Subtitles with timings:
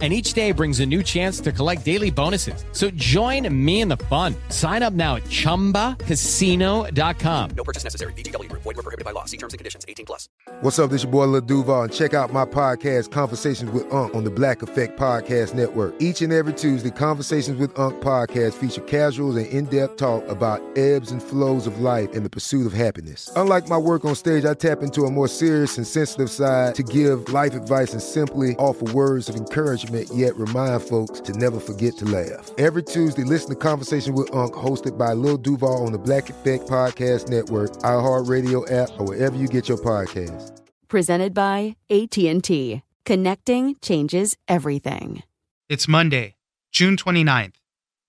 [0.00, 2.64] and each day brings a new chance to collect daily bonuses.
[2.70, 4.36] So join me in the fun.
[4.48, 7.50] Sign up now at ChumbaCasino.com.
[7.56, 8.12] No purchase necessary.
[8.12, 8.48] VGW.
[8.52, 9.24] Void were prohibited by law.
[9.24, 9.84] See terms and conditions.
[9.88, 10.28] 18 plus.
[10.60, 10.90] What's up?
[10.90, 14.30] This your boy Lil Duval, and check out my podcast, Conversations with Unc, on the
[14.30, 15.94] Black Effect Podcast Network.
[16.00, 21.10] Each and every Tuesday, Conversations with Unc podcast feature casuals and in-depth talk about ebbs
[21.10, 23.30] and flows of life and the pursuit of happiness.
[23.36, 26.82] Unlike my work on stage, I tap into a more serious and sensitive side to
[26.82, 31.96] give life advice and simply offer words of encouragement, yet remind folks to never forget
[31.98, 32.50] to laugh.
[32.58, 36.68] Every Tuesday, listen to Conversation with Unc, hosted by Lil Duval on the Black Effect
[36.68, 40.60] Podcast Network, iHeartRadio app, or wherever you get your podcasts.
[40.88, 42.82] Presented by AT&T.
[43.04, 45.22] Connecting changes everything.
[45.68, 46.36] It's Monday,
[46.72, 47.54] June 29th.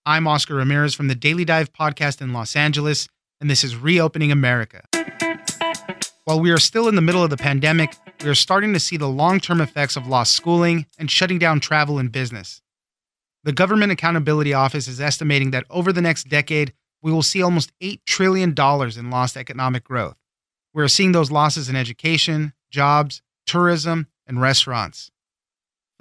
[0.05, 3.07] I'm Oscar Ramirez from the Daily Dive podcast in Los Angeles,
[3.39, 4.83] and this is Reopening America.
[6.25, 8.98] While we are still in the middle of the pandemic, we are starting to see
[8.98, 12.62] the long term effects of lost schooling and shutting down travel and business.
[13.44, 17.72] The Government Accountability Office is estimating that over the next decade, we will see almost
[17.80, 20.17] $8 trillion in lost economic growth.
[20.73, 25.09] We're seeing those losses in education, jobs, tourism, and restaurants.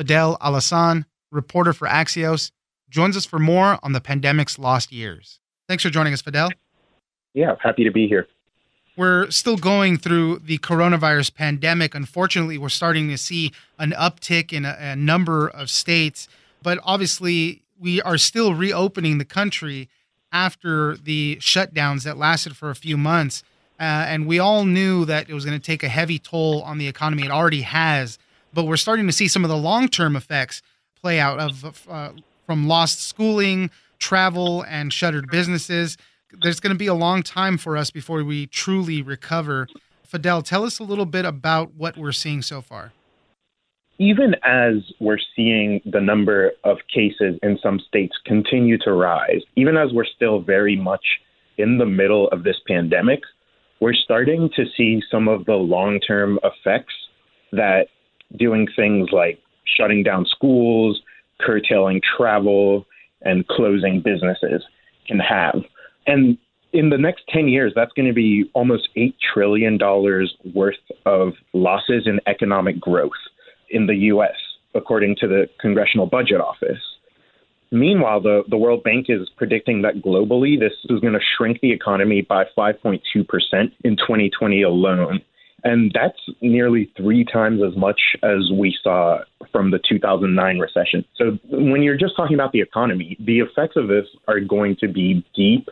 [0.00, 2.50] Fadel Allassan, reporter for Axios,
[2.90, 5.38] joins us for more on the pandemic's lost years.
[5.68, 6.50] Thanks for joining us, Fadel.
[7.34, 8.26] Yeah, happy to be here.
[8.98, 11.94] We're still going through the coronavirus pandemic.
[11.94, 16.26] Unfortunately, we're starting to see an uptick in a, a number of states,
[16.64, 19.88] but obviously, we are still reopening the country
[20.32, 23.44] after the shutdowns that lasted for a few months.
[23.78, 26.78] Uh, and we all knew that it was going to take a heavy toll on
[26.78, 27.24] the economy.
[27.24, 28.18] It already has,
[28.52, 30.60] but we're starting to see some of the long-term effects
[31.00, 32.10] play out of uh,
[32.46, 33.70] from lost schooling,
[34.00, 35.96] travel, and shuttered businesses.
[36.32, 39.66] There's going to be a long time for us before we truly recover.
[40.06, 42.92] Fadel, tell us a little bit about what we're seeing so far.
[43.98, 49.76] Even as we're seeing the number of cases in some states continue to rise, even
[49.76, 51.04] as we're still very much
[51.56, 53.20] in the middle of this pandemic,
[53.80, 56.94] we're starting to see some of the long term effects
[57.52, 57.86] that
[58.36, 59.40] doing things like
[59.76, 61.00] shutting down schools,
[61.40, 62.86] curtailing travel,
[63.22, 64.62] and closing businesses
[65.06, 65.62] can have.
[66.08, 66.38] And
[66.72, 69.78] in the next 10 years, that's going to be almost $8 trillion
[70.54, 70.74] worth
[71.06, 73.12] of losses in economic growth
[73.70, 74.34] in the U.S.,
[74.74, 76.80] according to the Congressional Budget Office.
[77.70, 81.72] Meanwhile, the, the World Bank is predicting that globally this is going to shrink the
[81.72, 83.00] economy by 5.2%
[83.84, 85.20] in 2020 alone.
[85.64, 89.18] And that's nearly three times as much as we saw
[89.52, 91.04] from the 2009 recession.
[91.16, 94.88] So when you're just talking about the economy, the effects of this are going to
[94.88, 95.68] be deep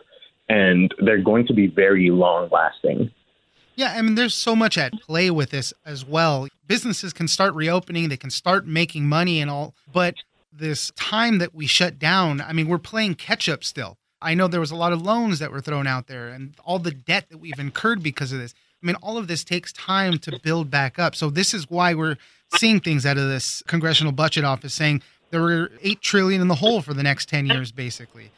[0.49, 3.11] and they're going to be very long lasting.
[3.75, 6.47] Yeah, I mean, there's so much at play with this as well.
[6.65, 10.15] Businesses can start reopening, they can start making money and all, but
[10.51, 13.97] this time that we shut down, I mean, we're playing catch up still.
[14.19, 16.79] I know there was a lot of loans that were thrown out there and all
[16.79, 18.55] the debt that we've incurred because of this.
[18.81, 21.15] I mean, all of this takes time to build back up.
[21.15, 22.17] So this is why we're
[22.55, 26.55] seeing things out of this congressional budget office saying there were 8 trillion in the
[26.55, 28.31] hole for the next 10 years basically.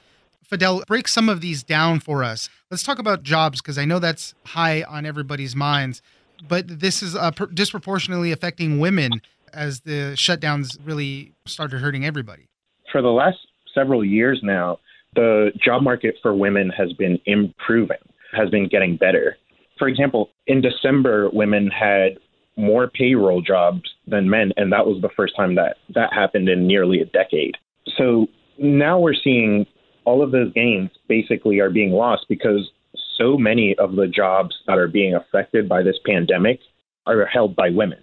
[0.50, 2.50] Fadel, break some of these down for us.
[2.72, 6.02] Let's talk about jobs because I know that's high on everybody's minds.
[6.48, 9.22] But this is uh, disproportionately affecting women
[9.53, 12.47] as the shutdowns really started hurting everybody.
[12.91, 13.38] For the last
[13.76, 14.79] several years now,
[15.16, 17.97] the job market for women has been improving,
[18.32, 19.38] has been getting better.
[19.78, 22.20] For example, in December, women had
[22.58, 26.68] more payroll jobs than men, and that was the first time that that happened in
[26.68, 27.56] nearly a decade.
[27.97, 28.28] So
[28.58, 29.66] now we're seeing
[30.09, 32.72] all of those gains basically are being lost because
[33.16, 36.59] so many of the jobs that are being affected by this pandemic
[37.06, 38.00] are held by women.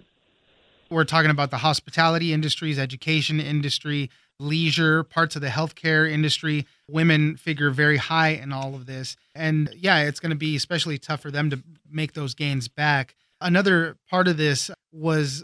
[0.89, 4.09] We're talking about the hospitality industries, education industry,
[4.39, 6.65] leisure, parts of the healthcare industry.
[6.89, 9.17] Women figure very high in all of this.
[9.35, 11.61] And yeah, it's going to be especially tough for them to
[11.91, 13.15] make those gains back.
[13.41, 15.43] Another part of this was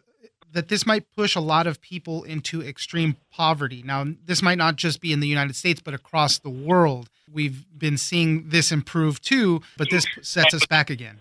[0.53, 3.83] that this might push a lot of people into extreme poverty.
[3.83, 7.09] Now, this might not just be in the United States, but across the world.
[7.31, 11.17] We've been seeing this improve too, but this sets us back again.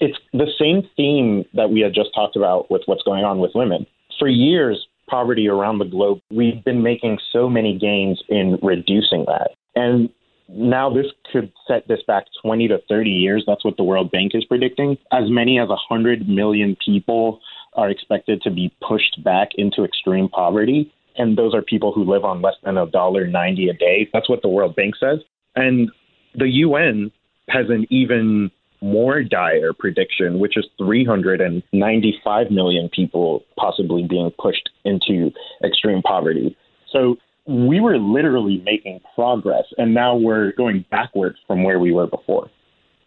[0.00, 3.52] It's the same theme that we had just talked about with what's going on with
[3.54, 3.86] women.
[4.18, 9.50] For years, poverty around the globe, we've been making so many gains in reducing that.
[9.74, 10.08] And
[10.48, 13.44] now this could set this back 20 to 30 years.
[13.46, 14.96] That's what the World Bank is predicting.
[15.12, 17.40] As many as 100 million people
[17.74, 20.92] are expected to be pushed back into extreme poverty.
[21.16, 24.08] And those are people who live on less than a dollar ninety a day.
[24.12, 25.20] That's what the World Bank says.
[25.54, 25.90] And
[26.34, 27.12] the UN
[27.48, 35.30] has an even more dire prediction, which is 395 million people possibly being pushed into
[35.64, 36.56] extreme poverty.
[36.90, 37.16] So
[37.46, 42.50] we were literally making progress, and now we're going backwards from where we were before.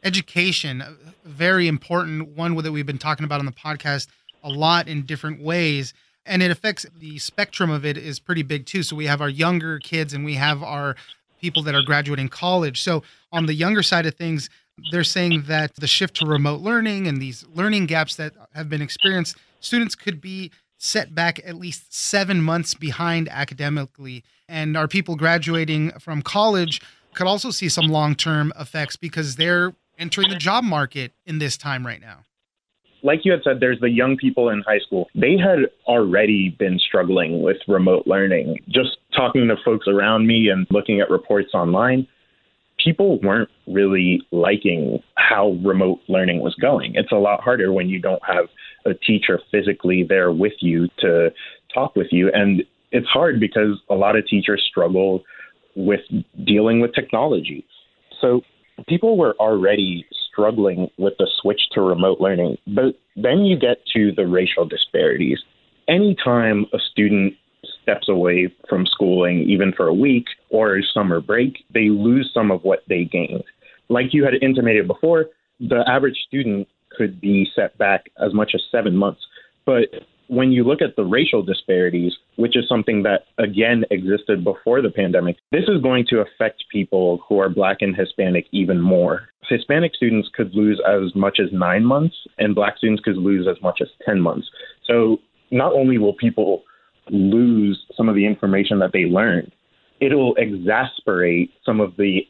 [0.04, 0.84] Education,
[1.26, 4.08] very important, one that we've been talking about on the podcast
[4.46, 5.94] a lot in different ways.
[6.26, 8.84] And it affects the spectrum of it is pretty big too.
[8.84, 10.96] So we have our younger kids and we have our
[11.42, 12.82] people that are graduating college.
[12.82, 14.50] So on the younger side of things,
[14.92, 18.82] they're saying that the shift to remote learning and these learning gaps that have been
[18.82, 24.24] experienced, students could be set back at least seven months behind academically.
[24.48, 26.82] And our people graduating from college
[27.14, 31.58] could also see some long term effects because they're entering the job market in this
[31.58, 32.24] time right now.
[33.06, 35.08] Like you had said, there's the young people in high school.
[35.14, 38.58] They had already been struggling with remote learning.
[38.68, 42.08] Just talking to folks around me and looking at reports online,
[42.84, 46.94] people weren't really liking how remote learning was going.
[46.96, 48.46] It's a lot harder when you don't have
[48.88, 51.30] a teacher physically there with you to
[51.72, 52.32] talk with you.
[52.34, 55.24] And it's hard because a lot of teachers struggle
[55.76, 56.02] with
[56.44, 57.68] dealing with technology.
[58.20, 58.42] So
[58.88, 62.58] people were already struggling with the switch to remote learning.
[62.68, 65.40] But then you get to the racial disparities.
[65.88, 67.36] Anytime a student
[67.82, 72.52] steps away from schooling, even for a week or a summer break, they lose some
[72.52, 73.44] of what they gained.
[73.90, 75.28] Like you had intimated before,
[75.60, 76.68] the average student
[76.98, 79.22] could be set back as much as seven months.
[79.66, 79.90] But
[80.28, 84.90] when you look at the racial disparities, which is something that again existed before the
[84.90, 89.30] pandemic, this is going to affect people who are black and Hispanic even more.
[89.48, 93.62] Hispanic students could lose as much as nine months, and black students could lose as
[93.62, 94.48] much as 10 months.
[94.86, 95.18] So
[95.52, 96.64] not only will people
[97.10, 99.52] lose some of the information that they learned,
[100.00, 102.22] it'll exasperate some of the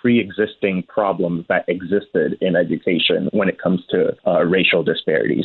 [0.00, 5.44] pre-existing problems that existed in education when it comes to uh, racial disparities.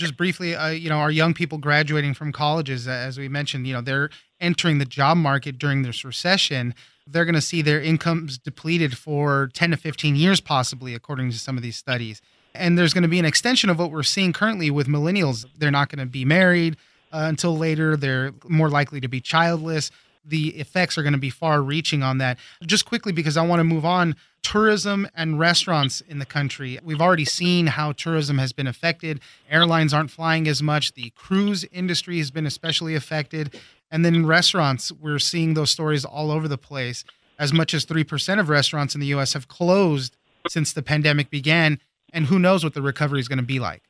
[0.00, 3.74] Just briefly, uh, you know, our young people graduating from colleges, as we mentioned, you
[3.74, 4.08] know, they're
[4.40, 6.74] entering the job market during this recession.
[7.06, 11.38] They're going to see their incomes depleted for 10 to 15 years, possibly, according to
[11.38, 12.22] some of these studies.
[12.54, 15.44] And there's going to be an extension of what we're seeing currently with millennials.
[15.58, 16.78] They're not going to be married
[17.12, 17.94] uh, until later.
[17.94, 19.90] They're more likely to be childless.
[20.30, 22.38] The effects are going to be far reaching on that.
[22.64, 26.78] Just quickly, because I want to move on tourism and restaurants in the country.
[26.82, 29.20] We've already seen how tourism has been affected.
[29.50, 30.94] Airlines aren't flying as much.
[30.94, 33.58] The cruise industry has been especially affected.
[33.90, 37.04] And then in restaurants, we're seeing those stories all over the place.
[37.38, 40.16] As much as 3% of restaurants in the US have closed
[40.48, 41.80] since the pandemic began.
[42.12, 43.82] And who knows what the recovery is going to be like.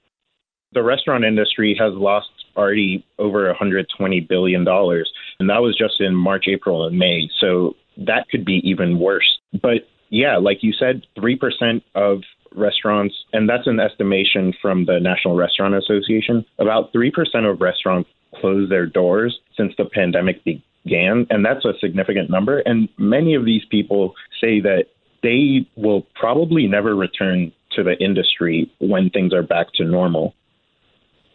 [0.73, 2.29] The restaurant industry has lost
[2.61, 4.69] already over $120 billion.
[4.69, 7.31] And that was just in March, April, and May.
[7.41, 9.39] So that could be even worse.
[9.63, 12.23] But yeah, like you said, 3% of
[12.55, 17.11] restaurants, and that's an estimation from the National Restaurant Association, about 3%
[17.51, 21.27] of restaurants close their doors since the pandemic began.
[21.31, 22.59] And that's a significant number.
[22.61, 24.87] And many of these people say that
[25.23, 30.35] they will probably never return to the industry when things are back to normal.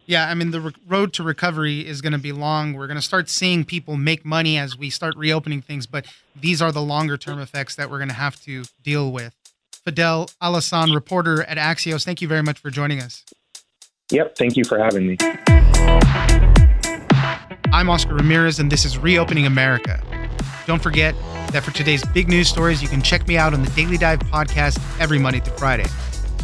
[0.07, 2.73] Yeah, I mean, the re- road to recovery is going to be long.
[2.73, 6.05] We're going to start seeing people make money as we start reopening things, but
[6.39, 9.33] these are the longer term effects that we're going to have to deal with.
[9.85, 13.23] Fadel Allassan, reporter at Axios, thank you very much for joining us.
[14.11, 15.17] Yep, thank you for having me.
[17.73, 20.01] I'm Oscar Ramirez, and this is Reopening America.
[20.67, 21.15] Don't forget
[21.51, 24.19] that for today's big news stories, you can check me out on the Daily Dive
[24.19, 25.85] podcast every Monday through Friday.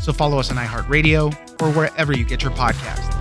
[0.02, 3.21] So follow us on iHeartRadio or wherever you get your podcast.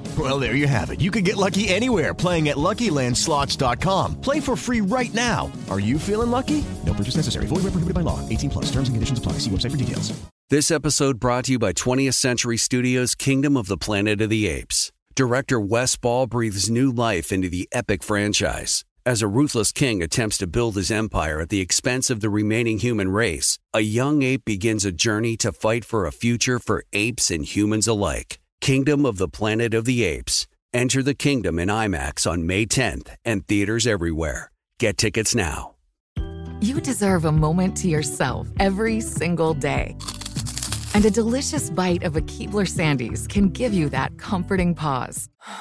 [0.17, 0.99] Well, there you have it.
[0.99, 4.19] You can get lucky anywhere playing at LuckyLandSlots.com.
[4.19, 5.49] Play for free right now.
[5.69, 6.65] Are you feeling lucky?
[6.85, 7.45] No purchase necessary.
[7.45, 8.19] Void where prohibited by law.
[8.27, 8.65] 18 plus.
[8.65, 9.33] Terms and conditions apply.
[9.33, 10.11] See website for details.
[10.49, 14.47] This episode brought to you by 20th Century Studios' Kingdom of the Planet of the
[14.49, 14.91] Apes.
[15.15, 18.83] Director Wes Ball breathes new life into the epic franchise.
[19.05, 22.79] As a ruthless king attempts to build his empire at the expense of the remaining
[22.79, 27.31] human race, a young ape begins a journey to fight for a future for apes
[27.31, 28.39] and humans alike.
[28.61, 30.45] Kingdom of the Planet of the Apes.
[30.71, 34.51] Enter the kingdom in IMAX on May 10th and theaters everywhere.
[34.77, 35.73] Get tickets now.
[36.61, 39.97] You deserve a moment to yourself every single day.
[40.93, 45.27] And a delicious bite of a Keebler Sandies can give you that comforting pause.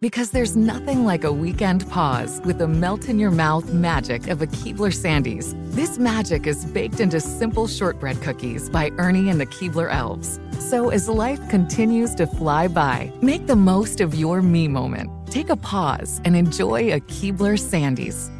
[0.00, 4.42] Because there's nothing like a weekend pause with the melt in your mouth magic of
[4.42, 5.54] a Keebler Sandies.
[5.72, 10.38] This magic is baked into simple shortbread cookies by Ernie and the Keebler Elves.
[10.58, 15.10] So as life continues to fly by, make the most of your me moment.
[15.30, 18.33] Take a pause and enjoy a Keebler Sandies.